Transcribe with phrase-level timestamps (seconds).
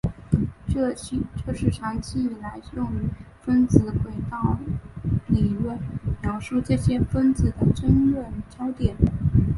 [0.67, 2.87] 这是长期以来用
[3.43, 4.57] 分子轨道
[5.27, 5.77] 理论
[6.23, 8.95] 描述这些分子的争论焦点。